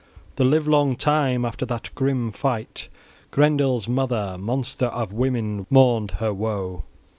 [0.37, 2.87] The livelong time after that grim fight,
[3.29, 6.85] Grendel's mother, monster of women, mourned her woe.